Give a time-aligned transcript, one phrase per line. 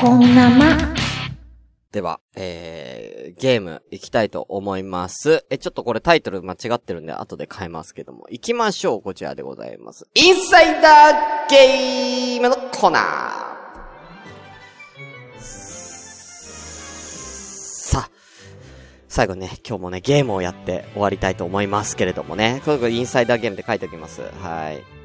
[0.00, 0.76] こんなま。
[1.92, 5.46] では、えー、ゲーム行きたいと思います。
[5.50, 8.26] え、ちょっとこれタイトル間違ってるんで後で変えますけども。
[8.28, 9.02] 行きましょう。
[9.02, 10.08] こちらでございます。
[10.14, 13.02] インサイダーゲームのコーナー
[15.40, 18.10] さあ、
[19.08, 22.60] 最後ね、今日もね、ゲームをやって終わりたいと思いますけれどもね。
[22.64, 24.22] これインサイダーゲームって書いておきます。
[24.42, 25.03] はい。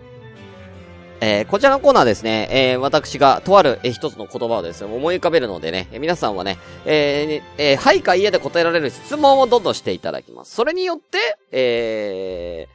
[1.21, 10.55] えー、こちらのコーナーですね、えー、私がとある、えー、一つの言葉をですね、思い浮かべるのでね、えー皆さんはね、えーえーはいか家で答えられる質問をどんどんしていただきます。
[10.55, 12.67] それによって、え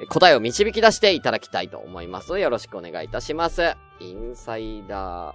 [0.00, 2.38] ー、答えを導き出していただきたいと思います。
[2.38, 3.76] よろしくお願いいたします。
[4.00, 5.34] インサイダー、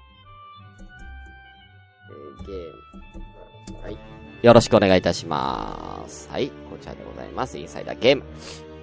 [2.39, 3.83] えー、ゲーム。
[3.83, 3.97] はい。
[4.41, 6.27] よろしくお願いいたします。
[6.31, 6.49] はい。
[6.49, 7.57] こちらでございます。
[7.57, 8.23] インサイダーゲーム。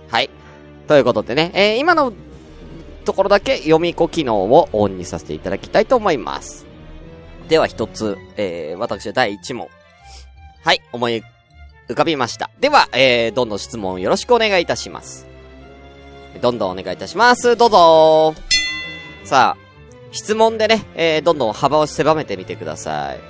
[0.08, 0.30] はい。
[0.86, 2.12] ということでね、えー、今の
[3.04, 6.66] ところだけ読み子機能をオンにさせていただきたいと思います。
[7.48, 9.68] では一つ、えー、私は第一問。
[10.64, 11.22] はい、思い
[11.88, 12.50] 浮かびました。
[12.58, 15.26] では、えー、どんどん質問よろしくお願いいたします。
[16.40, 17.56] どんどんお願いいたします。
[17.56, 18.34] どうぞ
[19.24, 19.64] さあ、
[20.10, 23.20] 質問でね、えー、どんどん幅を狭めてみてください。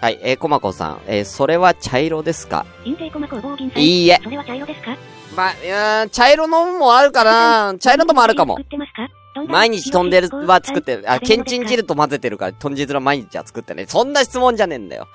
[0.00, 2.64] はい、えー、コマコさん、えー、それは茶色ですか？
[2.84, 4.20] いいえ。
[4.22, 4.96] それは茶色ですか？
[5.34, 8.66] ま、いやー茶色のもあるかな茶色のもあるかも作。
[8.66, 9.08] ってますか？
[9.48, 11.04] 毎日トンデルは作ってる。
[11.06, 13.86] あ、ケンチン汁と混ぜてるから、トンジルは毎日は作ってね。
[13.86, 15.08] そんな質問じゃねえんだよ。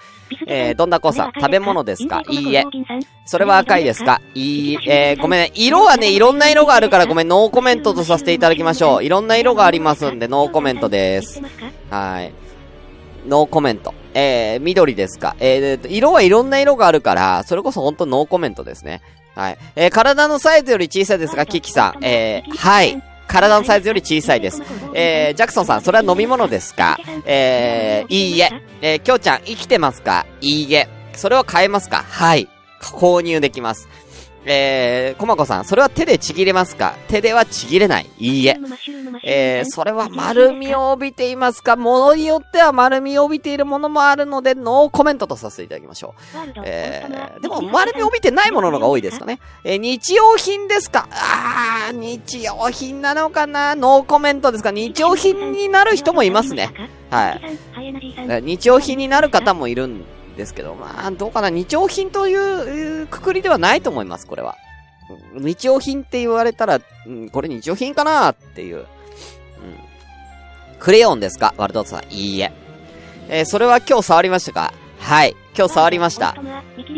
[0.47, 2.21] えー、どんなこさん、食べ物ですか？
[2.29, 2.63] いいえ。
[3.25, 4.21] それは赤いですか？
[4.33, 5.51] いいえ、ー、ごめんね。
[5.55, 9.03] 色はね、いろんな色があるからごめん、ノーコメントとさせていただきましょう。
[9.03, 11.41] いろんな色がありますんで、ノーコメントです。
[11.89, 12.33] はい。
[13.27, 13.93] ノーコメント。
[14.13, 15.35] えー、緑ですか？
[15.39, 19.01] えー、色はいろんな色があるから、それこそほんとノーコメントですね。
[19.35, 19.57] はい。
[19.77, 22.03] えー、体のサイズより小さいですが、キキさん。
[22.03, 23.01] えー、はい。
[23.31, 24.61] 体のサイズより小さいです。
[24.93, 26.99] えー、ジャクソンさん、それは飲み物ですか？
[27.25, 28.49] えー、いいえ。
[28.81, 30.25] えー、きょうちゃん、生きてますか？
[30.41, 30.89] いいえ。
[31.15, 32.03] それは買えますか？
[32.07, 32.47] はい。
[32.81, 33.87] 購入できます。
[34.43, 36.95] えー、コマコさん、それは手でちぎれますか？
[37.07, 38.09] 手ではちぎれない。
[38.17, 38.57] いいえ。
[39.23, 41.75] えー、それは丸みを帯びていますか？
[41.75, 46.61] ものによっては丸みを帯びているものもあるので、ノーコメントとさせていただきましょう。
[46.65, 49.39] えー、でも丸みを帯びてないもののが多いですかね。
[49.63, 51.07] えー、日用品ですか？
[51.11, 53.75] あー、日用品なのかな？
[53.75, 54.71] ノーコメントですか？
[54.71, 56.73] 日用品になる人もいますね。
[57.11, 58.41] はい。
[58.41, 60.03] 日用品になる方もいるん
[60.41, 64.57] ですけど、まあ、どうかな日用品というくくりではないと思います、これは。
[65.35, 68.77] 日用品って言われたら、うん、これ日用品かなっていう。
[68.77, 68.85] うん。
[70.79, 71.53] クレヨンですか？
[71.57, 72.03] ワルドさん。
[72.11, 72.51] いいえ。
[73.29, 74.73] えー、それは今日触りましたか？
[74.99, 75.35] はい。
[75.55, 76.35] 今日触りました。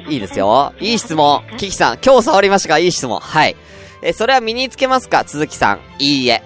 [0.07, 0.73] いいですよ。
[0.79, 1.43] いい質問。
[1.57, 2.79] キキさん、今日触りましたか？
[2.79, 3.19] いい質問。
[3.19, 3.55] はい。
[4.01, 5.23] えー、それは身につけますか？
[5.25, 5.79] 鈴木さん。
[5.99, 6.43] いいえ。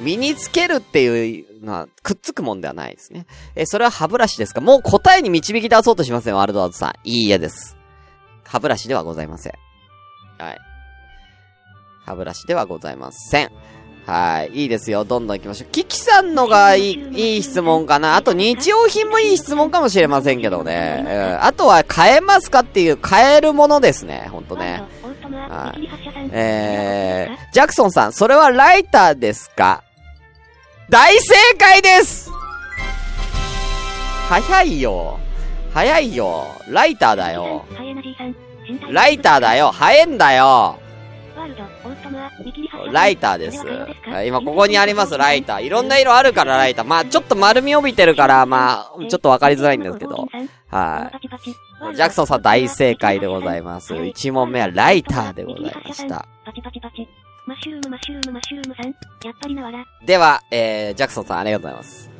[0.00, 3.26] 身につけるっていうのは、くっつくもんではないですね。
[3.54, 4.60] え、それは歯ブラシですか？
[4.60, 6.92] もう答えに導き出そうとしません、ワールドアートさん。
[7.04, 7.76] いいえです。
[8.44, 9.52] 歯ブラシではございません。
[10.38, 10.58] はい。
[12.04, 13.50] 歯ブラシではございません。
[14.06, 14.50] はい。
[14.50, 15.04] いいですよ。
[15.04, 15.70] どんどん行きましょう。
[15.72, 18.14] キキさんのがいい、いい質問かな。
[18.14, 21.04] あと日用品もいい質問かもしれませんけどね。
[21.04, 21.44] うん。
[21.44, 24.28] あとは買えますかっていう買えるものですね。
[24.30, 24.84] ほんとね。
[25.28, 25.88] はい。
[26.30, 29.82] えー、ジャクソンさん、それはライターですか？
[30.88, 32.30] 大正解です
[34.28, 35.18] 早いよ。
[35.72, 36.46] 早いよ。
[36.68, 37.64] ライターだよ。
[38.90, 39.70] ライターだよ。
[39.70, 40.78] 早えんだよ。
[42.92, 43.64] ライターです。
[44.26, 45.64] 今ここにあります、ライター。
[45.64, 46.84] いろんな色あるから、ライター。
[46.84, 50.28] まあ、ちょっと丸み帯びてるから、まあ、ちょっとわかりづらいんですけど。
[50.70, 51.12] は
[51.92, 51.96] い。
[51.96, 53.94] ジャクソンさん大正解でございます。
[53.94, 56.26] 1問目はライターでございました。
[60.04, 62.10] では、えー、ジャクソンさんありがとうございます。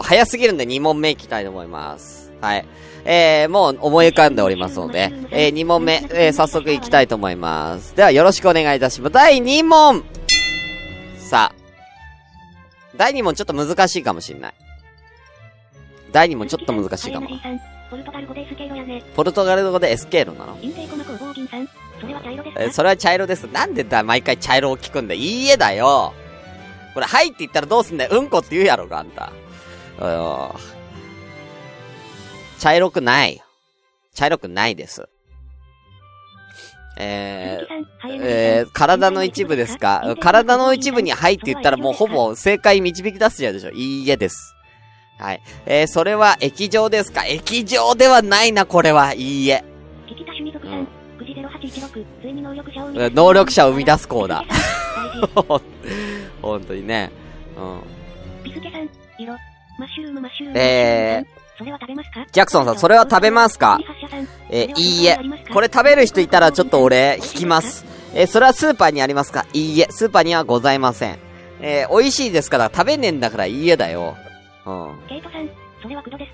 [0.00, 2.32] 早すぎるんで2問目いきたいと思います。
[2.40, 2.66] はい。
[3.04, 7.94] えー、もう思い浮かんでおりますので、えー、2問目、えー、早速いきたいと思います。
[7.94, 9.12] ではよろしくお願いいたします。
[9.12, 10.02] 第2問
[11.18, 11.64] さあ。
[12.96, 14.54] 第2問ちょっと難しいかもしんない。
[16.10, 17.28] 第2問ちょっと難しいかも。
[17.94, 19.02] ポルトガル語でエスケーロやね。
[19.14, 20.56] ポルトガル語でエスケーロなの？
[20.56, 21.68] 陰性コマ工房銀さん。
[22.00, 22.62] それは茶色ですか？
[22.62, 23.44] えー、それは茶色です。
[23.44, 25.14] なんでだ、毎回茶色を聞くんだ？
[25.14, 26.12] いいえだよ。
[26.92, 28.18] これ、はいって言ったらどうすんだよ？
[28.18, 29.32] うんこって言うやろが、あんた。
[32.58, 33.40] 茶色くない。
[34.12, 35.08] 茶色くないです。
[36.96, 40.16] えー、えー、体の一部ですか？
[40.20, 43.70] 体の一部にはいって言ったらもうほぼ正解導き出すじゃうでしょ。
[43.70, 44.53] いいえです。
[45.24, 45.40] はい。
[45.64, 47.24] えー、それは液状ですか？
[47.24, 49.14] 液状ではないな、これは。
[49.14, 49.64] いいえ。
[50.06, 50.86] 趣味族さん。
[51.16, 53.14] くじ0816、ついに能力者を生み出す。
[53.14, 54.44] 能力者を生み出すコーだ。
[56.42, 57.10] 本当にね。
[57.56, 57.80] うん。
[58.44, 59.32] ビスケさん、色。
[59.78, 60.60] マッシュルームマッシュルーム。
[60.60, 61.24] え
[61.56, 62.26] それは食べますか？
[62.30, 63.78] ジャクソンさん、それは食べますか？
[64.50, 65.18] えー、いいえ。
[65.54, 67.86] これ食べる人いたらちょっと俺、引きます。
[68.14, 69.46] えー、それはスーパーにありますか？
[69.54, 69.86] いいえ。
[69.88, 71.18] スーパーにはございません。
[71.60, 74.16] えー、美味しいですから食べねえんだからいいえだよ。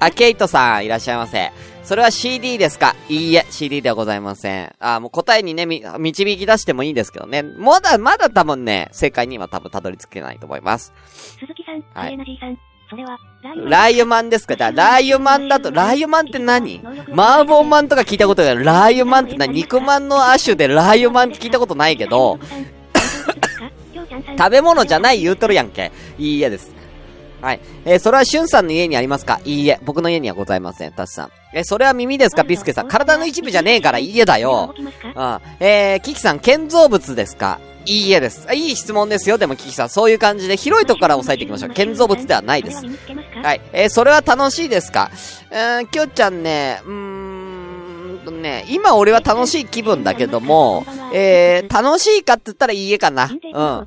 [0.00, 1.52] あ、ケイトさん、いらっしゃいませ。
[1.84, 2.94] それは CD ですか？
[3.08, 4.74] いいえ、CD ではございません。
[4.80, 7.42] あ、もう答えにね、み、導き出してもいいですけどね。
[7.42, 10.92] まだ、まだ多分ね、正解には多分たどり着けないと思います。
[11.38, 12.58] 鈴木さん、はいナジーさん、
[12.88, 13.18] それは、
[13.68, 14.56] ラー油マンですか？
[14.56, 16.80] じゃあ、ラー油マンだと、ラー油マンって何？
[17.12, 18.64] 麻婆マンとか聞いたことがある。
[18.64, 22.38] ラー油マンって何肉まんの亜種でラー油マンって聞いたことないけど、
[24.38, 25.92] 食べ物じゃない言うとるやんけ。
[26.18, 26.72] いいえです。
[27.40, 27.60] はい。
[27.84, 29.40] えーそれはしゅんさんの家にありますか？
[29.44, 29.78] いいえ。
[29.82, 30.92] 僕の家にはございません。
[30.92, 31.30] たしさん。
[31.52, 32.44] えーそれは耳ですか？
[32.44, 32.88] ピスケさん。
[32.88, 34.74] 体の一部じゃねえからいいえだよ。
[34.78, 34.86] うん。
[35.60, 37.58] えー、キキさん、建造物ですか？
[37.86, 38.44] いいえです。
[38.46, 39.38] あいい質問ですよ。
[39.38, 41.70] でもキキさん、そういう感じで広いとこから押さえていきましょう。
[41.70, 42.84] 建造物ではないです。
[43.42, 43.60] はい。
[43.72, 45.10] えーそれは楽しいですか
[45.50, 47.19] うーん、きょうちゃんね、うーん
[48.20, 53.24] とね、今俺は楽しい気分だけども、えー、楽しいかって言ったらいいえかな。
[53.24, 53.40] うん。
[53.56, 53.84] あ、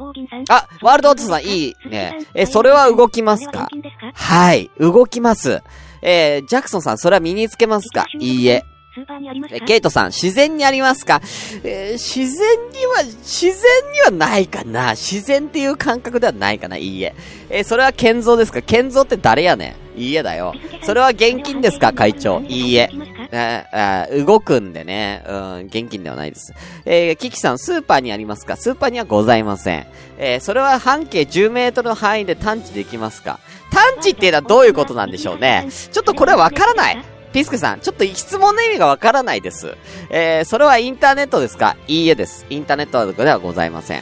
[0.82, 2.20] ワールドオートさんいいね。
[2.34, 3.70] えそれは動きますか？
[4.14, 5.62] はい、動きます。
[6.02, 8.06] えー、ジャクソンさん、それは身につけますか？
[8.20, 8.64] いいえ。
[9.52, 11.20] えケイトさん、自然にありますか？
[11.64, 13.54] えー自然には、自然
[13.92, 17.16] にはないかな自然っていう感覚ではないかないいえ。
[17.50, 18.62] えーそれは建造ですか？
[18.62, 20.00] 建造って誰やねん？
[20.00, 20.54] いいえだよ。
[20.84, 21.92] それは現金ですか？
[21.92, 22.90] 会長いいえ。
[23.34, 25.24] ああ動くんでね。
[25.28, 26.54] うん、現金ではないです。
[26.86, 28.56] えーキキさん、スーパーにありますか？
[28.56, 29.88] スーパーにはございません。
[30.18, 33.40] えーそれは半径10メートルの範囲で探知できますか？
[33.72, 35.68] 探知っていうのはどういうことなんでしょうね。
[35.92, 37.04] ちょっとこれはわからない。
[37.32, 39.76] ピスケさん、ちょっと質問の意味がわからないです。
[40.12, 41.76] えー、それはインターネットですか？
[41.88, 42.46] いいえです。
[42.52, 44.02] インターネットではございません。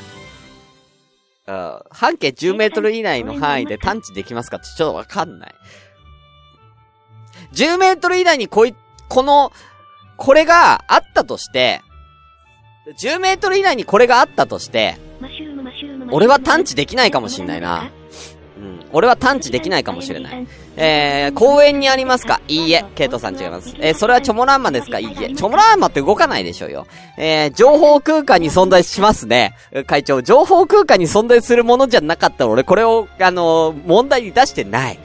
[1.47, 5.55] うん半径10メートル以内の範囲で探知できますかってちょっとわかんない。
[7.53, 8.75] 10メートル以内にこい、
[9.11, 9.51] この、
[10.15, 11.81] これがあったとして、
[12.97, 14.97] 10メートル以内にこれがあったとして、
[16.11, 17.89] 俺は探知できないかもしんないな。
[18.57, 18.85] うん。
[18.93, 20.47] 俺は探知できないかもしれない。
[20.77, 22.41] えー、公園にありますか？
[22.47, 22.85] いいえ。
[22.95, 23.75] ケイトさん違います。
[23.79, 24.99] えー、それはチョモランマですか？
[24.99, 25.33] いいえ。
[25.33, 26.87] チョモランマって動かないでしょうよ。
[27.17, 29.55] えー、情報空間に存在しますね。
[29.87, 34.99] 会長、情報空間に存在するものじゃなかったら俺これを、あのー問題に出してない。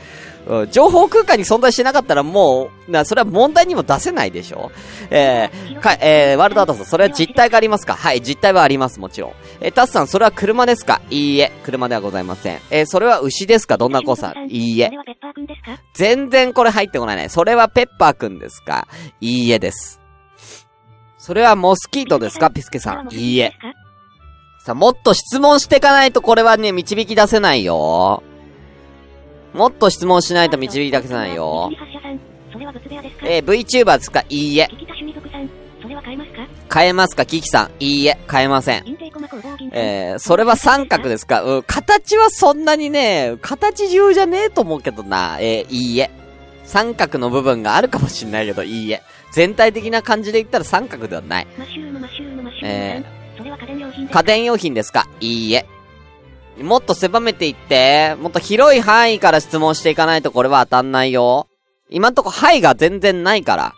[0.47, 4.71] うん情報空間に存在してなかったらもう、な、それは問題にも出せないでしょ
[5.11, 7.95] えー、か、えー、ワールドアートさん、それは実体がありますか？
[7.95, 9.33] はい、実体はあります、もちろん。
[9.61, 11.01] えー、タスさん、それは車ですか？
[11.11, 12.61] いいえ、車ではございません。
[12.71, 13.77] えー、それは牛ですか？
[13.77, 14.91] どんな子さんいいえ。
[15.95, 17.29] 全然これ入ってこないね。
[17.29, 18.87] それはペッパーくんですか？
[19.21, 20.01] いいえです。
[21.19, 22.51] それはモスキートですか？
[22.51, 23.09] ピスケさん。
[23.11, 23.53] いいえ。
[24.65, 28.23] さあ、もっと質問していかないとこれはね、導き出せないよ。
[29.53, 31.71] もっと質問しないと導き出せないよ。
[33.25, 34.25] えー、VTuber ですか？
[34.29, 34.69] いいえ。
[36.73, 37.25] 変えますか？
[37.25, 37.71] キキさん。
[37.81, 38.85] いいえ、変えません。
[39.73, 41.43] えー、それは三角ですか？
[41.43, 45.39] うん、形はそんなにね、形重じゃねえと思うけどな。
[45.41, 46.11] えー、いいえ。
[46.65, 49.03] 三角の部分があるかもしんないけど、いいえ。
[49.33, 51.47] 全体的な感じで言ったら三角ではない。
[52.63, 55.07] えー、家電用品ですか？
[55.21, 55.67] いいえ。
[56.63, 61.49] もっと狭めていって、もっと広い範囲から質問していかないとこれは当たんないよ。
[61.91, 63.75] 今んとこ範囲が全然ないから。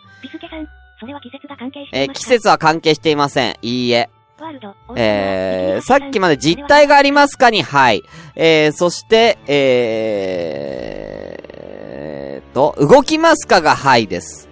[1.93, 3.55] えー、季節は関係していません。
[3.61, 4.09] いいえ。
[4.95, 8.03] えー、さっきまで実体がありますかに、はい。
[8.35, 14.49] えー、そして、えー、と、動きますかがはいです。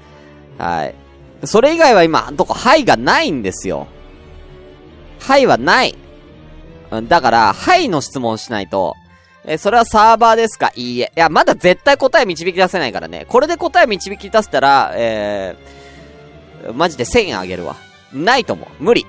[0.57, 0.95] はい。
[1.43, 3.87] それ以外は今、どこ、はいがないんですよ。
[5.19, 5.95] はいはない。
[6.91, 8.95] うんだから、はいの質問しないと、
[9.45, 10.71] えーそれはサーバーですか？
[10.75, 11.11] いいえ。
[11.15, 13.25] いや、まだ絶対答え導き出せないからね。
[13.29, 17.75] これで答え導き出せたら、えー、マジで1000円あげるわ。
[18.13, 18.83] ないと思う。
[18.83, 19.05] 無理。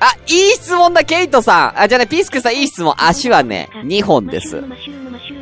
[0.00, 1.80] あ、いい質問だ、ケイトさん。
[1.82, 2.94] あ、じゃあね、ピスケさんいい質問。
[2.98, 4.62] 足はね、2本です。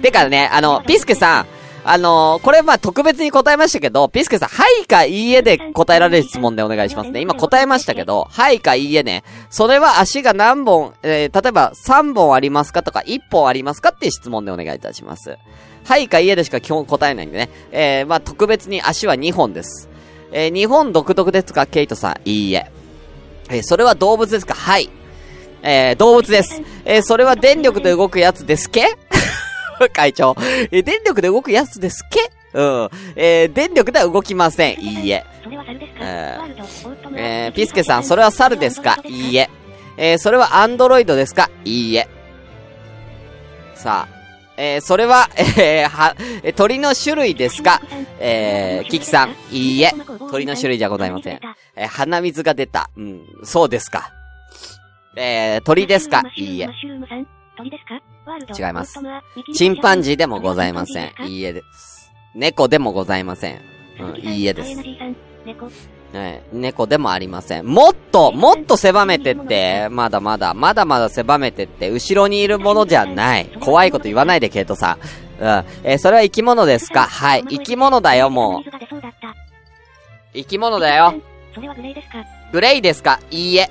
[0.03, 1.47] てかね、あの、ピスケさん、
[1.85, 7.21] あのーこれまあ特別に答えましたけど、ピスケさん、はいかいいえで答えられる質問でお願いしますね。
[7.21, 9.25] 今答えましたけど、はいかいいえね。
[9.51, 15.37] それは足が何本、えー、例えば3本ありますかとか1本ありますかっていう質問でお願いいたします。
[15.85, 17.49] はいかいいえでしか基本答えないんでね。
[17.73, 19.89] えー、まあ特別に足は2本です。
[20.31, 22.71] えー、日本独特ですかケイトさん、いいえ。
[23.51, 24.55] えー、それは動物ですか？
[24.55, 24.89] はい。
[25.65, 26.63] えー、動物です。
[26.85, 28.97] えー、それは電力で動くやつですけ？
[29.95, 30.37] 会長。
[30.39, 32.31] えー、電力で動くやつですけ？
[32.55, 32.91] うん。
[33.17, 34.81] えー、電力では動きません。
[34.81, 35.25] いいえ。
[36.01, 38.99] えー、えー、ピスケさん、それは猿ですか？
[39.05, 39.49] いいえ。
[39.97, 41.51] えー、それはアンドロイドですか？
[41.65, 42.09] いいえ。
[43.75, 44.15] さあ、
[44.57, 47.81] えー、それは、えー、は、え鳥の種類ですか？
[48.21, 49.93] えー、キキさん、いいえ、
[50.31, 51.41] 鳥の種類じゃございません。
[51.75, 52.91] えー、鼻水が出た。
[52.97, 54.13] うん、そうですか。
[55.17, 56.23] えー、鳥ですか？
[56.37, 56.69] いいえ。
[57.61, 58.99] 違います。
[59.55, 61.13] チンパンジーでもございません。
[61.27, 62.13] いいえです。
[62.35, 63.61] 猫でもございません。
[64.01, 64.77] うん、いいえです。
[66.13, 67.67] ね、猫でもありません。
[67.67, 73.47] もっと、もっと狭めてって、まだまだ、まだまだ狭めてって、後ろにいるものじゃない。
[73.61, 74.99] 怖いこと言わないで、ケイトさ
[75.41, 75.43] ん。
[75.43, 75.65] うん。
[75.85, 77.07] えー、それは生き物ですか？
[77.07, 77.45] はい。
[77.49, 78.71] 生き物だよ、もう。
[80.35, 81.15] 生き物だよ。
[81.55, 82.25] それはグレイですか？
[82.53, 83.19] グレイですか？
[83.31, 83.71] いいえ。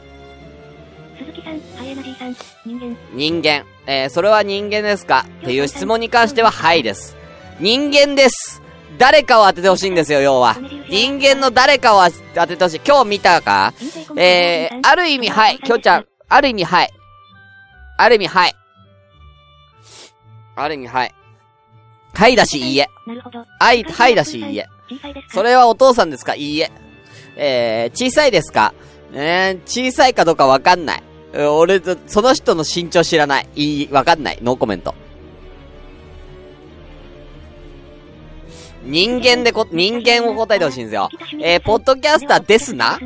[1.19, 1.61] 鈴木さん、
[3.13, 3.65] 人間。
[3.88, 5.25] えー、それは人間ですか？
[5.41, 7.17] っていう質問に関しては、はいです。
[7.60, 8.62] 人間です。
[8.98, 10.55] 誰かを当ててほしいんですよ、要は。
[10.89, 12.03] 人間の誰かを
[12.36, 12.81] 当ててほしい。
[12.86, 13.74] 今日見たか？
[14.17, 15.60] えー、ある意味、はい。
[15.60, 16.89] きょちゃん、ある意味、はい。
[17.98, 18.55] ある意味、はい。
[20.55, 21.15] ある意味、はい。
[22.13, 22.89] はいだし、いいえ。
[23.60, 24.67] はい、はいだし、いいえ。
[25.29, 26.36] それはお父さんですか？
[26.36, 26.71] いいえ。
[27.38, 28.74] えー、小さいですか？
[29.13, 31.03] えー、小さいかどうかわかんない。
[31.33, 33.47] 俺、その人の身長知らない。
[33.55, 34.39] いい、わかんない。
[34.41, 34.93] ノーコメント。
[38.83, 41.09] 人間でこ、人間を答えてほしいんですよ。
[41.39, 42.97] えー、ポッドキャスターですな？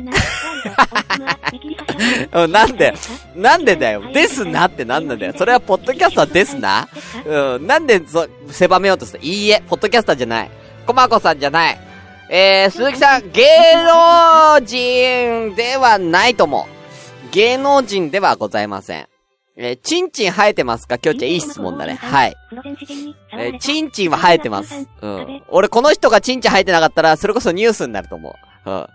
[2.48, 2.94] なんで、
[3.34, 4.02] なんでだよ。
[4.12, 5.34] ですなってなんなんだよ。
[5.36, 6.88] それはポッドキャスターですな？
[7.26, 10.50] うん、なんで、そ、狭めようとしたいいえ、ポッドキャスターじゃない。
[10.86, 11.78] コマコさんじゃない。
[12.30, 13.44] えー、鈴木さん、芸
[13.76, 16.75] 能人ではないと思う。
[17.30, 19.08] 芸能人ではございません。
[19.58, 20.98] えー、チンチン生えてますか？
[21.02, 21.94] 今日ちゃんいい質問だね。
[21.94, 22.34] はい。
[23.32, 24.86] えー、チンチンは生えてます。
[25.00, 25.42] うん。
[25.48, 28.34] 俺この人がチンチン生えてなかったら、それこそニュースになると思
[28.66, 28.70] う。
[28.70, 28.86] うん。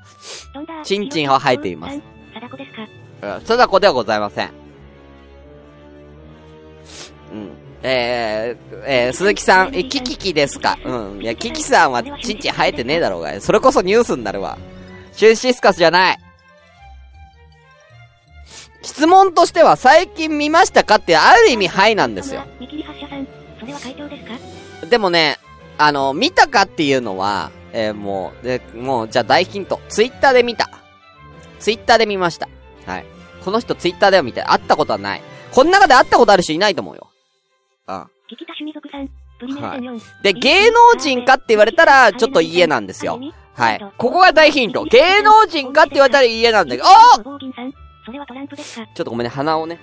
[0.83, 1.99] チンチンは生えています。
[2.33, 2.71] 貞子です
[3.21, 3.41] かうん。
[3.41, 4.51] 貞子ではございません。
[7.31, 7.49] うん。
[7.83, 11.21] えー、えー、鈴木さん、え、キキキですかうん。
[11.23, 13.41] いや、キキさんはチンチン生えてねえだろうが。
[13.41, 14.59] それこそニュースになるわ。
[15.13, 16.19] シュンシスカスじゃない。
[18.81, 22.43] 質問としては最近見ましたかってある意味はいなんですよ。
[24.89, 25.37] でもね、
[25.77, 29.79] あの、見たかっていうのは、えー、もう、で、もう、じゃあ大ヒント。
[29.87, 30.69] ツイッターで見た。
[31.59, 32.49] ツイッターで見ました。
[32.85, 33.05] はい。
[33.45, 35.21] この人ツイッターでは見て、会ったことはない。
[35.51, 37.09] この中で会ったことある人いないと思うよ。
[37.87, 37.95] うん。
[37.95, 38.07] は
[39.77, 40.23] い。
[40.23, 43.19] で、芸能人かって言われたら、ちょっと家なんですよ。
[43.53, 43.79] はい。
[43.97, 44.83] ここが大ヒント。
[44.85, 47.39] 芸能人かって言われたら家なんだけど、お
[48.11, 48.87] それはトランプですか？
[48.93, 49.79] ちょっとごめんね、鼻をね。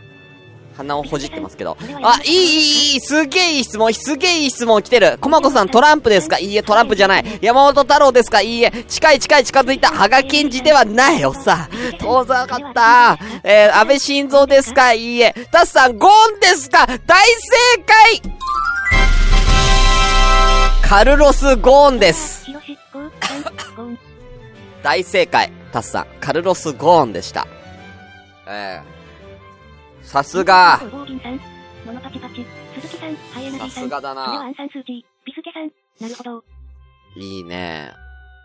[0.77, 1.79] 鼻をほじってますけど。
[2.03, 5.17] あ、いい、いい、いい、すげえいい質問、すげえいい質問来てる。
[5.19, 6.39] コマコさん、トランプですか？
[6.39, 7.39] いいえ、トランプじゃない。
[7.41, 8.43] 山本太郎ですか？
[8.43, 8.71] いいえ。
[8.87, 9.89] 近い近い近づいた。
[9.89, 11.71] 羽賀健二ではないよさ。
[11.99, 13.19] 遠ざかった。
[13.45, 14.93] えー、安倍晋三ですか？
[14.93, 15.35] いいえ。
[15.51, 16.87] タスさん、ゴーンですか？
[16.87, 18.23] 大正解
[20.83, 22.47] カルロス・ゴーンです。
[24.83, 25.51] 大正解。
[25.73, 27.47] タスさん、カルロス・ゴーンでした。
[28.49, 28.99] ええ
[30.03, 30.81] さすが。
[33.59, 34.53] さすがだな。
[37.17, 37.93] いいね。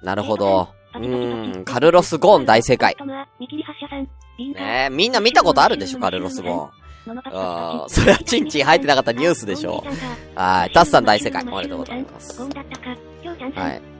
[0.02, 0.70] なるほど。
[0.96, 2.96] うん、カルロス・ゴーン大正解。
[4.38, 6.84] ねえ、みんな見たことあるでしょ、カルロス・ゴーン。
[7.26, 9.84] あそれはチンチン入ってなかったニュースでしょ。
[10.36, 10.72] はい。
[10.74, 11.44] タスさん大正解。
[11.44, 12.42] おめでとうございます。
[12.42, 12.48] は
[13.70, 13.93] い。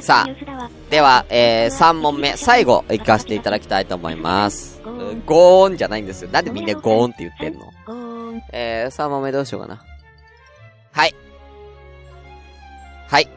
[0.00, 4.82] さあ、では、えー、3問目、最後、行かせていただきたいと思います。
[5.26, 6.30] ゴーンじゃないんですよ。
[6.30, 7.72] なんでみんなゴーンって言ってんの？
[8.52, 9.82] えー、3問目どうしようかな。
[10.92, 11.14] はい。
[13.08, 13.28] はい。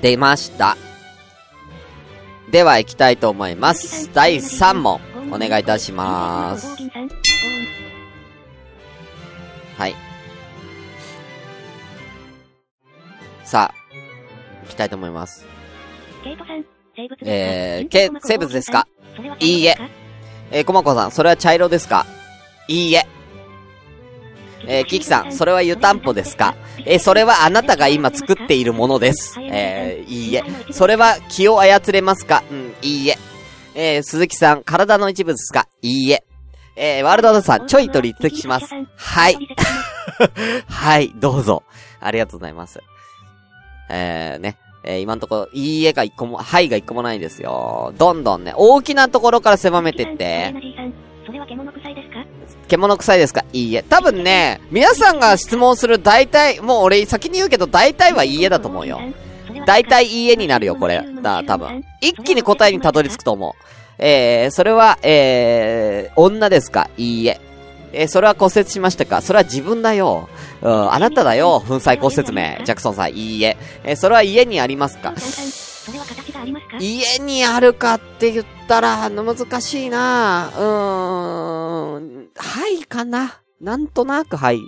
[0.00, 0.76] 出ました。
[2.50, 4.12] では行きたいと思います。
[4.12, 5.00] 第3問、
[5.30, 6.76] お願いいたします。
[14.72, 15.46] きたいと思います。
[17.24, 18.86] えー、け、生物ですか？
[19.40, 19.76] いいえ。
[20.50, 22.06] えー、コマコさん、それは茶色ですか？
[22.68, 23.06] いいえ。
[24.64, 26.54] えー、キキさん、それは湯たんぽですか？
[26.84, 29.40] えー、それはあなたが今作っているものです。
[29.40, 30.44] えー、いいえ。
[30.70, 32.44] それは気を操れますか？
[32.50, 33.16] うん、いいえ。
[33.74, 35.66] えー、鈴木さん、体の一部ですか？
[35.80, 36.24] いいえ。
[36.76, 38.66] えー、ワールドドさん、ちょいと立席します。
[38.96, 39.36] はい。
[40.68, 41.64] はい、どうぞ。
[42.00, 42.80] ありがとうございます。
[43.92, 44.56] えー、ね。
[44.84, 47.94] えー、今んところ、いいえが一個も、はいが一個もないですよ。
[47.98, 50.52] どんどんね、大きなところから狭めてって。
[51.24, 52.24] それは獣臭いですか？
[52.66, 53.44] 獣臭いですか？
[53.52, 53.84] いいえ。
[53.84, 58.98] 多分ね、皆さんが質問する大体、もう俺先に言うけど大体はいいえだと思うよ。
[59.66, 61.04] 大体いいえになるよ、これ。
[61.22, 61.84] だ、多分。
[62.00, 63.52] 一気に答えにたどり着くと思う。
[63.98, 66.90] えー、それは、えー、女ですか？
[66.96, 67.40] いいえ。
[67.92, 69.20] えー、それは骨折しましたか？
[69.22, 70.28] それは自分だよ。
[70.62, 72.60] うん、あなただよ、粉砕骨折名。
[72.64, 73.56] ジャクソンさん、いいえ。
[73.84, 75.12] えー、それは家にありますか？
[76.78, 83.40] 家にあるかって言ったら、難しいなうーん、はいかな？
[83.60, 84.60] なんとなくはい。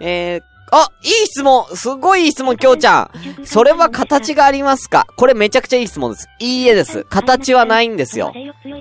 [0.00, 3.10] えー、あいい質問すごいいい質問、きょうちゃん
[3.46, 5.06] それは形がありますか？
[5.16, 6.28] これめちゃくちゃいい質問です。
[6.40, 7.04] いいえです。
[7.04, 8.32] 形はないんですよ。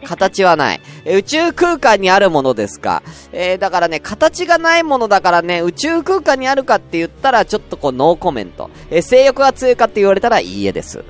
[0.05, 0.81] 形はない。
[1.05, 3.03] え宇宙空間にあるものですか？
[3.31, 8.69] えー、だからね、形がないものだからね、宇宙空間にあるかって言ったら、ちょっとこう、ノーコメント。
[8.89, 11.03] えー、性欲が強いかって言われたら、いいえです。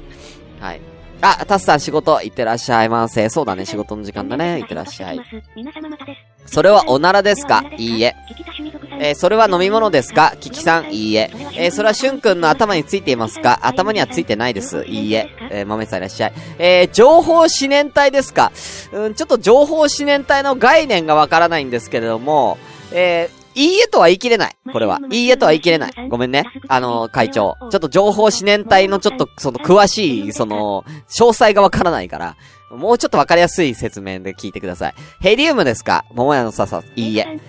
[0.60, 0.81] はい。
[1.22, 3.29] あ、タスさん仕事行ってらっしゃいませ。
[3.29, 4.57] そうだね、仕事の時間だね。
[4.60, 5.22] 行ってらっしゃい。
[6.46, 7.63] それはおならですか？
[7.77, 8.15] いいえ。
[8.99, 10.35] えー、それは飲み物ですか？
[10.39, 11.31] キキさんいいえ。
[11.55, 13.59] えー、それはしゅんくんの頭についていますか？
[13.63, 14.83] 頭にはついてないです。
[14.85, 15.29] いいえ。
[15.51, 16.33] えー、豆さんいらっしゃい。
[16.59, 18.51] えー、情報思念体ですか？
[18.91, 22.57] うん、ちょっと情報思念体の概念がわからないんですけれども、
[22.91, 24.55] え、いいえとは言い切れない。
[24.71, 24.99] これは。
[25.11, 26.09] いいえとは言い切れない。
[26.09, 26.43] ごめんね。
[26.67, 27.55] あの、会長。
[27.71, 32.35] ちょっと情報思念体のちょっと、その、詳しい、その、詳細がわからないから、
[32.69, 34.93] もうちょっとわかりやすい説明で聞いてください。
[35.21, 36.05] ヘリウムですか？
[36.13, 37.39] 桃屋のささ、いいえ。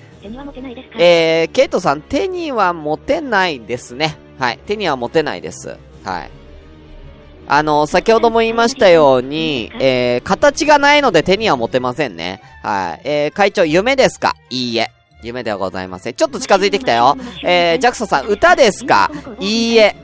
[0.98, 4.16] えー、ケイトさん、手には持てないですね。
[4.38, 4.58] はい。
[4.66, 5.76] 手には持てないです。
[6.04, 6.30] はい。
[7.46, 12.42] あの、先ほども言いましたように、えー、形がないので手には持てませんね。
[12.62, 13.00] はい。
[13.04, 14.34] えー、会長、夢ですか？
[14.50, 14.90] いいえ。
[15.22, 16.14] 夢ではございません。
[16.14, 17.16] ちょっと近づいてきたよ。
[17.42, 19.10] えー、ジャクソさん、歌ですか？
[19.40, 19.96] いいえ。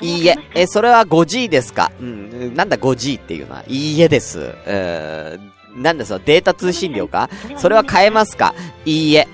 [0.00, 0.38] いいえ。
[0.54, 1.92] え、それは 5G ですか？
[2.00, 3.64] うん、なんだ 5G っていうのは？
[3.68, 4.54] いいえです。
[4.64, 7.30] えー、なんだそのデータ通信量か？
[7.56, 8.54] それは買えますか？
[8.84, 9.28] いいえ。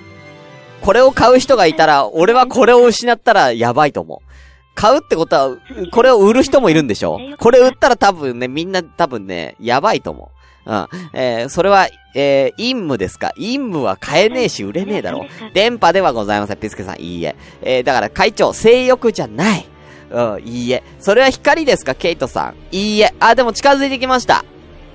[0.82, 4.32] これを買う人がいたら、俺はこれを失ったらやばいと思う。
[4.74, 5.56] 買うってことは、
[5.90, 7.18] これを売る人もいるんでしょ？
[7.38, 10.30] これ売ったら多分ね、みんな多分ね、やばいと思
[10.66, 10.70] う。
[10.70, 10.88] うん。
[11.14, 13.30] えー、それは、えー、陰務ですか？
[13.36, 15.24] 陰務は買えねえし売れねえだろ。
[15.54, 16.58] 電波ではございません。
[16.58, 17.36] ピスケさん、いいえ。
[17.62, 19.66] えー、だから会長、性欲じゃない。
[20.10, 20.82] うん、いいえ。
[21.00, 21.94] それは光ですか？
[21.94, 22.54] ケイトさん。
[22.70, 23.14] いいえ。
[23.18, 24.44] あ、でも近づいてきました。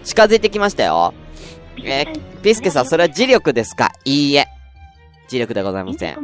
[0.04, 1.14] 近づいてきましたよ。
[1.84, 3.92] えー、ピスケさん、それは磁力ですか？
[4.06, 4.48] いいえ。
[5.30, 6.18] 磁力でございません。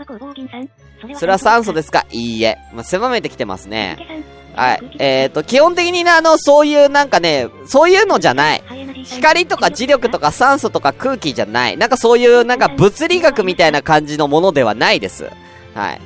[1.15, 2.05] それは酸素ですか？
[2.12, 2.57] いいえ。
[2.73, 4.25] まあ、狭めてきてますね。
[4.55, 4.95] はい。
[4.99, 8.63] えっ、ー、と、基本的にね、あの、そういうなんかね、そういうのじゃない。
[9.03, 11.77] 光とか磁力とか酸素とか空気じゃない。
[11.77, 15.29] なんかそういうなんか物理学みたいな感じのものではないです。
[15.75, 16.01] はい。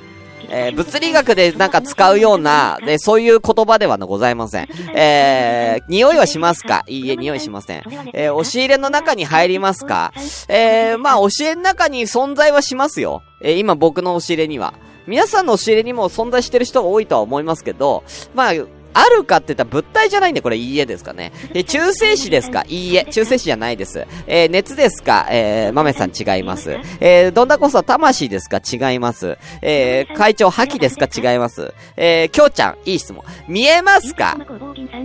[0.54, 4.68] えー、物理学でなんか使うような、で、そういう言葉ではのございません。
[4.94, 6.84] えー、匂いはしますか？
[6.88, 7.84] いいえ、匂いしません。
[8.14, 10.12] えー、押し入れの中に入りますか？
[10.50, 13.24] えー、まあ、押し入れの中に存在はしますよ。
[13.42, 14.74] えー、今僕の押し入れには。
[15.08, 18.04] 皆さんの押し入れにも存在してる人が多いとは思いますけど、
[18.36, 18.54] まあ、
[18.94, 21.32] あるかって言ったら物体じゃないんで、これいいえですかね。
[21.54, 22.64] で、中性子ですか？
[22.68, 23.06] いいえ。
[23.06, 24.06] 中性子じゃないです。
[24.28, 25.28] えー、熱ですか？
[25.30, 26.78] えー、豆さん違います。
[27.00, 28.58] えー、どんだこそ魂ですか？
[28.60, 29.38] 違います。
[29.62, 31.08] えー、会長覇気ですか？
[31.08, 31.74] 違います。
[31.98, 33.24] えー、きょうちゃん、いい質問。
[33.48, 34.38] 見えますか？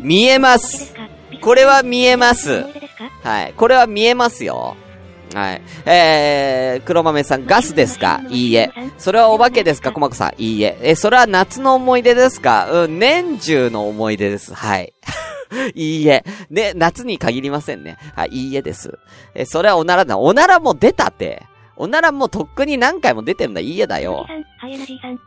[0.00, 0.94] 見えます。
[1.40, 2.64] これは見えます。
[3.22, 3.54] はい。
[3.56, 4.76] これは見えますよ。
[5.34, 5.62] はい。
[5.84, 8.22] えー、黒豆さん、ガスですか？
[8.30, 8.70] いいえ。
[8.98, 9.92] それはお化けですか？
[9.92, 10.78] コマコさんいいえ。
[10.82, 12.84] え、それは夏の思い出ですか？
[12.84, 14.54] うん、年中の思い出です。
[14.54, 14.94] はい。
[15.74, 16.24] いいえ。
[16.50, 17.98] ね、夏に限りませんね。
[18.14, 18.98] はい、いいえです。
[19.34, 20.18] え、それはおならだ。
[20.18, 21.42] おならも出たって。
[21.76, 23.60] おならもとっくに何回も出てるんだ。
[23.60, 24.26] いいえだよ。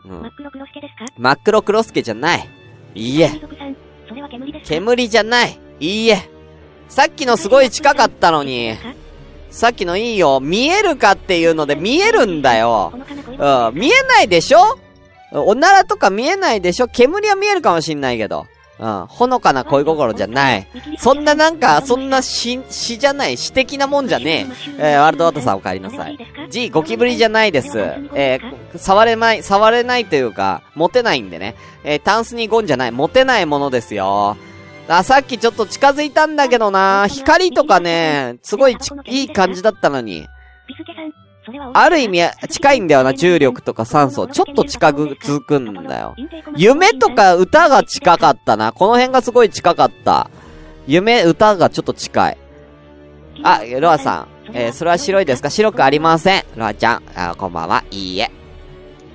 [0.06, 0.22] うん。
[0.22, 1.06] 真っ黒クロスケですか？
[1.18, 2.50] 真っ黒クロスケじゃない。
[2.96, 3.30] いいえ。
[4.66, 5.60] 煙じゃない。
[5.80, 6.30] いいえ。
[6.88, 8.74] さっきのすごい近かったのに。
[9.50, 10.40] さっきのいいよ。
[10.40, 12.94] 見えるかっていうので見えるんだよ。
[12.94, 13.72] うん。
[13.74, 14.80] 見えないでしょ？
[15.32, 16.88] おならとか見えないでしょ？
[16.88, 18.48] 煙は見えるかもしんないけど。
[18.80, 19.06] うん。
[19.08, 20.68] ほのかな恋心じゃない。
[20.98, 24.48] そんななんか、そんな詩、詩じゃない、詩的なもんじゃね
[24.80, 24.94] え。
[24.94, 26.18] えー、ワールドワートさんお帰りなさい。
[26.50, 27.78] G、ゴキブリじゃないです。
[28.14, 31.56] えー、触れない、触れないというか、持てないんでね。
[31.84, 34.38] えー、タンスにゴンじゃない、持てないものですよ。
[34.90, 38.76] あ、さっきちょっと近づいたんだけどな光とかね、すごい
[39.06, 40.28] いい感じだったのに。
[41.74, 44.28] ある意味、近いんだよな、重力とか酸素。
[44.28, 46.16] ちょっと近く続くんだよ。
[46.56, 48.72] 夢とか歌が近かったな。
[48.72, 50.30] この辺がすごい近かった。
[50.86, 52.38] 夢、歌がちょっと近い。
[53.44, 54.28] あ、ロアさん。
[54.54, 55.50] えー、それは白いですか？
[55.52, 56.44] 白くありません。
[56.56, 57.04] ロアちゃん。
[57.16, 57.84] あ、こんばんは。
[57.92, 58.32] いいえ。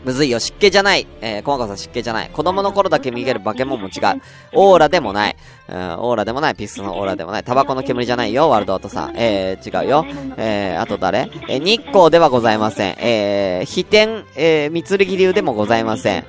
[0.05, 0.39] むずいよ。
[0.39, 1.07] 湿気じゃない。
[1.21, 2.31] えー、コマコさ湿気じゃない。
[2.31, 4.21] 子供の頃だけ見える化け物も違う。
[4.53, 5.37] オーラでもない。
[5.69, 6.55] うん、オーラでもない。
[6.55, 7.45] ピスのオーラでもない。
[7.45, 8.51] タバコの煙じゃないよ。
[8.51, 9.13] ワールドアートさん。
[9.17, 10.07] えー、違うよ。
[10.37, 11.31] えー、あと誰？
[11.49, 12.97] えー、日光ではございません。
[12.99, 16.25] えー、飛天、えー、三剣流でもございません。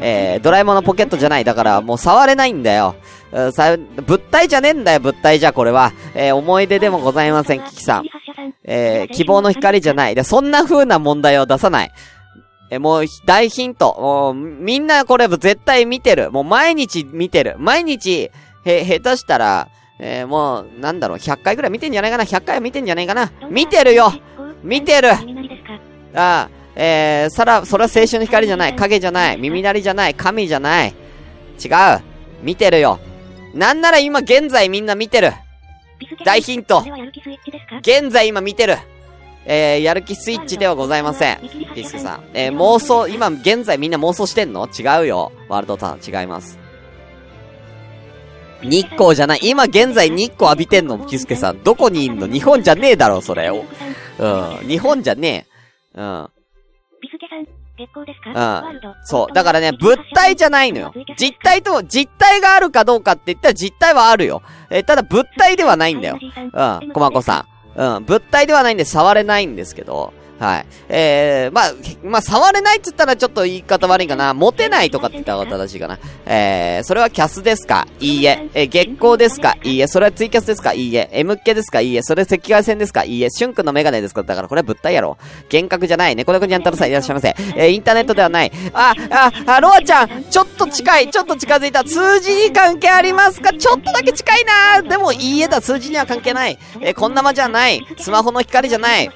[0.00, 1.44] えー、ドラえもんのポケットじゃない。
[1.44, 2.94] だからもう触れないんだよ。
[3.52, 5.92] さ、物体じゃねえんだよ、物体じゃ、これは。
[6.14, 8.06] えー、思い出でもございません、キキさん。
[8.64, 10.14] えー、希望の光じゃない。
[10.14, 11.92] で、そんな風な問題を出さない。
[12.70, 13.96] え、もう、大ヒント。
[13.98, 16.30] もう、みんなこれ絶対見てる。
[16.30, 17.56] もう毎日見てる。
[17.58, 18.30] 毎日、
[18.64, 24.12] へ、下手したら、えー、もう、なんだろう、100回ぐらい見てんじゃないかな ?100 回は見てんじゃないかな見てるよ
[24.62, 25.16] 見てるあ
[26.14, 28.76] あ、えー、さら、それは青春の光じゃない。
[28.76, 29.38] 影じゃない。
[29.38, 30.14] 耳鳴りじゃない。
[30.14, 30.94] 神じゃない。
[31.64, 32.00] 違う。
[32.42, 33.00] 見てるよ。
[33.54, 35.32] なんなら今現在みんな見てる。
[36.24, 36.84] 大ヒント。
[37.80, 38.76] 現在今見てる。
[39.50, 41.38] えー、やる気スイッチではございません。
[41.74, 42.24] ピスケさん。
[42.34, 44.68] えー、妄想、今現在みんな妄想してんの？
[44.68, 45.32] 違うよ。
[45.48, 46.58] ワールドターン、違います。
[48.62, 49.40] 日光じゃない。
[49.42, 51.62] 今現在日光浴びてんの、キスケさん。
[51.62, 52.26] どこにいんの？
[52.26, 53.48] 日本じゃねえだろ、それ。
[53.48, 54.68] うん。
[54.68, 55.46] 日本じゃね
[55.94, 55.98] え。
[55.98, 56.28] うん。
[57.00, 57.44] ビスケさん、
[57.78, 58.60] 月光ですか？
[58.60, 58.80] うん。
[59.04, 59.32] そう。
[59.32, 60.92] だからね、物体じゃないのよ。
[61.16, 64.42] 実体と、実体があるかどうかって言ったら実体はあるよ。
[64.68, 66.18] えー、ただ物体ではないんだよ。
[66.20, 66.92] うん。
[66.92, 67.57] コマコさん。
[67.78, 68.04] うん。
[68.04, 70.12] 物体ではないんで触れないんですけど。
[70.38, 70.66] はい。
[70.88, 71.72] えー、まあ、
[72.04, 74.34] まあ、触れないって言ったらちょっと言い方悪いかな。
[74.34, 75.98] 持てないとかって言った方が正しいかな。
[76.26, 77.86] えー、それはキャスですか？
[77.98, 78.48] いいえ。
[78.54, 79.56] え、月光ですか？
[79.64, 79.88] いいえ。
[79.88, 80.72] それはツイキャスですか？
[80.74, 81.08] いいえ。
[81.12, 81.80] M 系ですか？
[81.80, 82.02] いいえ。
[82.02, 83.04] それ赤外線ですか？
[83.04, 83.30] いいえ。
[83.30, 84.22] シュン君のメガネですか？
[84.22, 85.18] だからこれは物体やろ。
[85.52, 86.14] 幻覚じゃない。
[86.14, 87.34] 猫猫にゃんたろさんいらっしゃいませ。
[87.56, 88.52] えー、インターネットではない。
[88.72, 91.10] あ、あ、あ、ロアちゃん、ちょっと近い。
[91.10, 91.82] ちょっと近づいた。
[91.84, 93.52] 数字に関係ありますか？
[93.52, 95.60] ちょっとだけ近いなでもいいえだ。
[95.60, 96.58] 数字には関係ない。
[96.80, 97.84] えー、こんなまじゃない。
[97.98, 99.10] スマホの光じゃない。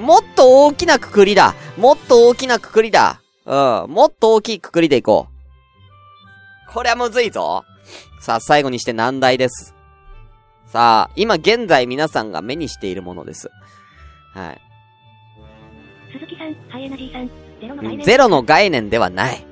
[0.00, 1.54] もっと大きなくくりだ。
[1.76, 3.20] もっと大きなくくりだ。
[3.44, 3.90] うん。
[3.90, 6.72] もっと大きいくくりでいこう。
[6.72, 7.64] これはむずいぞ。
[8.20, 9.74] さあ、最後にして難題です。
[10.66, 13.50] さあ、今現在皆さんが目にしているものです。
[14.34, 14.60] はい。
[16.12, 18.06] 鈴木さん、ハイエナジーさん、ゼロの概念。
[18.06, 19.46] ゼロの概念ではない。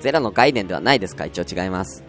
[0.00, 1.26] ゼロの概念ではないですか？
[1.26, 2.02] 一応違います。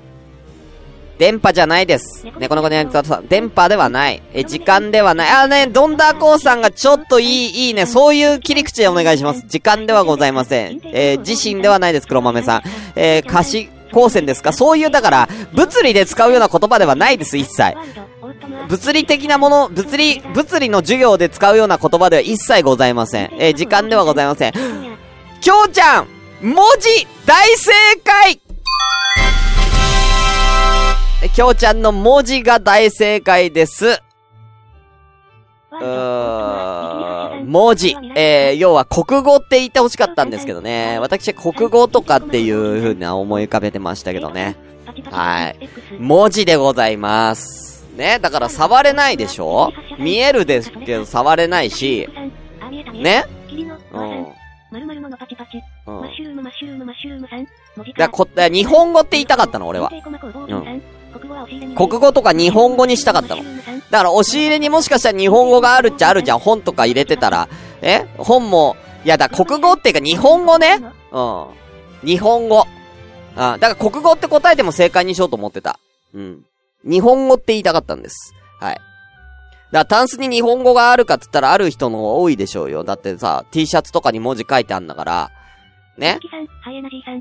[1.18, 2.26] 電波じゃないです。
[2.40, 4.22] 猫の子にゃんさん、電波ではない。
[4.34, 5.30] え、時間ではない。
[5.30, 7.86] あね、ドンダーコーさんがちょっといい、いいね。
[7.86, 9.44] そういう切り口でお願いします。
[9.48, 10.82] 時間ではございません。
[10.86, 12.62] えー、自身ではないです、黒豆さん。
[12.96, 14.54] えー、歌詞光線ですか？
[14.54, 17.74] そういう、だから、物理で使うような言葉ではないです、一切。
[18.68, 23.32] 物理的なもの、物理、物理の授業で使うような言葉では一切ございません。
[23.40, 24.54] えー、時間ではございません。
[25.40, 26.08] きょうちゃん
[26.42, 27.72] 文字大正
[28.04, 28.40] 解
[31.34, 33.88] きょうちゃんの文字が大正解です。
[35.72, 37.96] うー文字。
[38.16, 41.00] えー、要は国語って言ってほしかったんですけどね。
[41.00, 44.58] 私は国語とかっていう風な思い浮かべてましたけどね。
[45.10, 45.70] はい。
[46.00, 47.88] 文字でございます。
[47.96, 48.20] ね。
[48.20, 49.72] だから触れないでしょ？
[49.98, 52.08] 見えるですけど触れないし。
[52.94, 53.26] ね？
[53.92, 54.02] うん。
[54.04, 54.28] うん。
[57.98, 59.90] だこ、日本語って言いたかったの、俺は。
[60.48, 60.57] うん。
[61.76, 63.44] 国語とか日本語にしたかったの。
[63.90, 66.40] だから押し入れにもしかしたら日本語があるっちゃあるじゃん。
[66.40, 67.48] 本とか入れてたら。
[67.82, 68.06] え？
[68.18, 70.82] 本も、いやだ、国語っていうか日本語ね。
[71.12, 71.46] うん。
[72.04, 72.66] 日本語。
[73.36, 75.80] あだから国語って答えても正解にしようと思ってた。
[76.14, 76.44] うん。
[76.84, 78.34] 日本語って言いたかったんです。
[78.60, 78.76] はい。
[78.76, 78.84] だか
[79.72, 82.84] ら、タンスに日本語があるかって言ったらある人の方が多いでしょうよ。
[82.84, 85.32] だってさ、T シャツとかに文字書いてあんだから、
[85.98, 86.20] ね。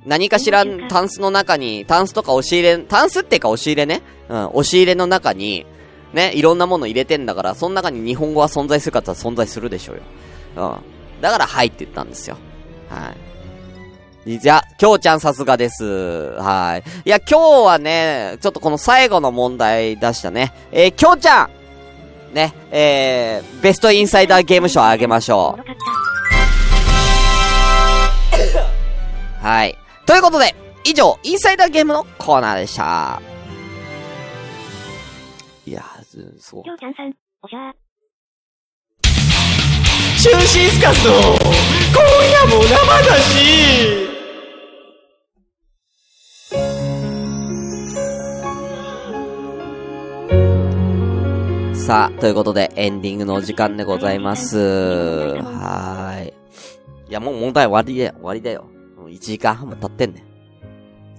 [0.04, 4.02] 何かしら、タンスの中に、タンスとか押し入れ、タンスっていうか押し入れね。
[4.28, 5.66] うん、押し入れの中に、
[6.12, 10.02] ね、いろんなもの入れてんだから、その中に日本語は存在するかって存在するでしょうよ。
[10.56, 11.20] うん。
[11.20, 12.36] だから、はいって言ったんですよ。
[12.88, 13.14] は
[14.26, 14.38] い。
[14.38, 15.84] じゃ、きょうちゃんさすがです。
[16.38, 16.88] はい。
[17.04, 20.52] いや、今日はね、ちょっとこの最後の問題出したね。
[20.72, 21.50] えー、きょうちゃん
[22.34, 26.15] ね、えー、ベストインサイダーゲーム賞あげましょう。
[29.42, 29.76] はい。
[30.06, 33.20] ということで、以上、インサイダーゲームのコーナーでした。
[35.66, 36.62] いやー、そう。
[36.62, 37.86] きょうちゃんさん、おしゃー。
[40.22, 41.20] 中心スカスの、今
[42.30, 44.16] 夜も生だし
[51.86, 54.58] さあ、ということで、エンディングのお時間でございます。
[54.58, 56.35] はーい。
[57.08, 58.66] いや、もう問題終わりだよ、終わりだよ。
[58.98, 60.24] 1時間半も経ってんねん。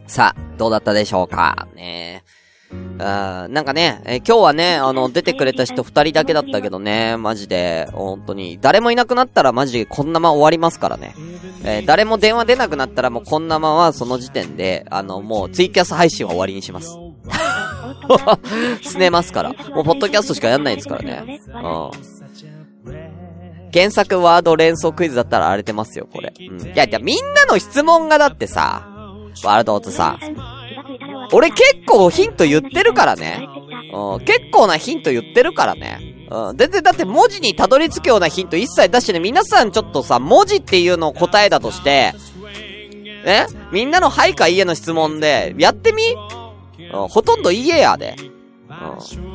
[0.10, 1.68] さあ、どうだったでしょうか？
[1.76, 2.24] ね
[3.00, 11.16] あなんかね、えー、今日はね、あの、出てくれた人二人だけだったけどね、マジで、本当に、誰もいなくなったらマジこんなま終わりますからね。
[11.64, 16.98] えー、誰も電話出なくなったらもうこんなまはその時点で、あの、もうツイキャス配信は終わりにします。
[18.84, 19.50] すねますから。
[19.74, 21.42] もうポッドキャストしかやんないですからね。
[21.54, 22.17] うん。
[23.72, 26.34] 検索ワード連想クイズだったら荒れてますよ、これ。
[26.40, 26.62] うん。
[26.62, 28.88] いや、いや、みんなの質問がだってさ、
[29.44, 30.18] ワールドオートさ、
[31.32, 33.48] 俺結構ヒント言ってるからね。
[33.94, 36.00] うん、結構なヒント言ってるからね。
[36.30, 36.58] うん。
[36.58, 42.14] 全然だって文字にたどり着くようなヒント一切出してね、皆さんちょっとさ、文字っていうのを答えだとして、
[43.26, 43.46] え？
[43.72, 46.04] みんなのはいかいえの質問で、やってみ？
[46.94, 48.16] うん、ほとんどいえやで。
[48.70, 49.27] うん。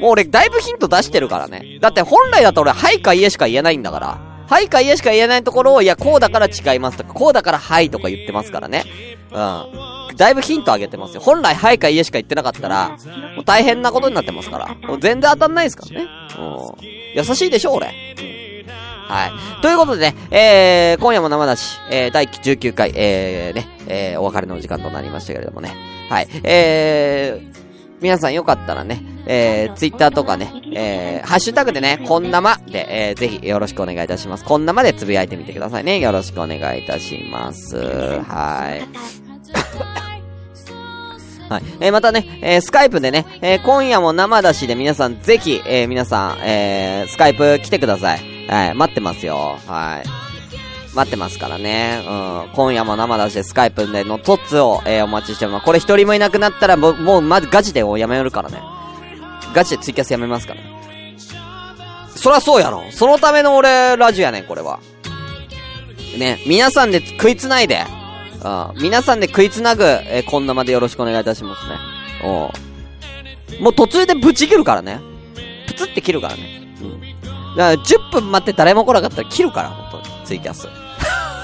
[0.00, 1.78] もう俺、だいぶヒント出してるからね。
[1.80, 4.18] だって本来だと俺、はいかいえしか言えないんだから。
[4.46, 8.84] はいかいえしか言えないところを、いや、こうだから違いますとか、こうだからはいとか言ってますからね。
[9.32, 10.16] うん。
[10.16, 11.20] だいぶヒントあげてますよ。
[11.20, 12.90] 本来はいかいえしか言ってなかったら、
[13.36, 14.74] もう大変なことになってますから。
[14.86, 16.08] もう全然当たんないですからね。
[16.38, 16.84] うん。
[17.16, 17.88] 優しいでしょ、俺。
[18.18, 18.34] うん
[19.06, 19.62] はい。
[19.62, 25.74] ということでね、えー、今夜も生だし、えー、第19回、えー、ね、えー、お別れの時間となりましたけれどもね。
[26.08, 26.28] はい。
[26.42, 27.63] えー、
[28.00, 34.44] 皆さんよかったらね、えー、ツイッターとかね、えー、ハッシュタグでね、こんなまで、えー、ぜひよろしくお願いいたします。
[34.44, 36.00] こんなまでつぶやいてみてくださいね。
[36.00, 37.76] よろしくお願いいたします。
[37.76, 38.82] はい。
[41.48, 41.62] はい。
[41.80, 48.20] えー、またね、えー、スカイプでね、えー、今夜も生だしで皆さんぜひ、えー、皆さん、えー、スカイプ来てください。
[48.48, 49.58] はい、待ってますよ。
[49.66, 50.23] はい。
[50.94, 52.04] 待ってますからね。
[52.06, 52.54] うん。
[52.54, 55.64] 今夜も生出してスカイプでのトッツを、えー、お待ちしてます。
[55.64, 58.62] これ一人もいなくなったらもう、もう、まずガチでやめるからね。
[59.54, 60.74] ガチでツイキャスやめますからね。
[62.14, 62.84] そらそうやろ。
[62.90, 64.80] そのための俺、ラジオやねん、これは。
[66.18, 67.84] ね、皆さんで食いつないで。
[68.44, 68.82] うん。
[68.82, 71.76] 皆さんで食いつなぐ、えー、こんなまでよろしくお願いいたしますね。
[73.58, 73.64] うん。
[73.64, 75.00] もう途中でブチ切るからね。
[75.66, 76.62] プツって切るからね。
[76.80, 77.00] うん。
[77.00, 77.14] だか
[77.56, 80.14] ら10分待って誰も来なかったら切るから、本当に。
[80.24, 80.68] ツイキャス。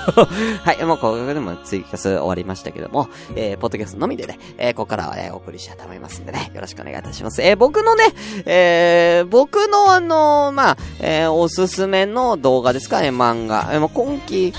[0.65, 7.43] はい、もうここでもツイキャス終わりましたけども、えー、ポッドキャストのみでね、えー、ここからは、えー、お送りしたいと思いますんでね、よろしくお願いいたします。
[7.43, 8.05] えー、僕のね、
[8.47, 13.01] えー、僕のあのー、まあ、えー、おすすめの動画ですか？
[13.01, 13.69] ね、漫画。
[13.73, 14.53] えー、もう今季、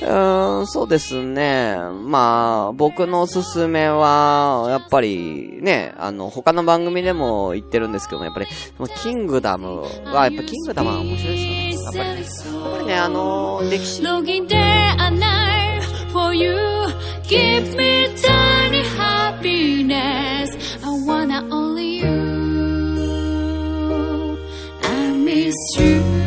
[0.00, 0.04] う
[0.62, 1.76] ん、そうですね。
[2.04, 8.46] まあ、僕のおすすめは、やっぱり、ね、あの、他の番組でも言ってるんですけども、やっぱり、
[9.02, 9.82] キングダム
[10.12, 11.57] は、やっぱキングダムは面白いですよ。
[11.90, 12.50] っぱりす。
[12.50, 14.56] ごいねあの歴史 Looking there
[14.98, 16.54] a night for you
[17.24, 20.50] Give me tiny happiness
[20.84, 22.08] I wanna only you
[24.82, 26.17] I miss you